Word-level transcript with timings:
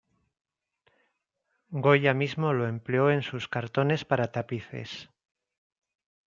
Goya 1.83 2.15
mismo 2.15 2.53
lo 2.53 2.67
empleó 2.67 3.11
en 3.11 3.21
sus 3.21 3.47
cartones 3.47 4.03
para 4.03 4.31
tapices. 4.31 5.11